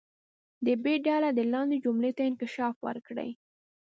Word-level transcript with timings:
د 0.65 0.67
ب 0.83 0.85
ډله 1.05 1.29
دې 1.37 1.43
لاندې 1.53 1.77
جملې 1.85 2.11
ته 2.17 2.21
انکشاف 2.29 2.75
ورکړي. 2.87 3.29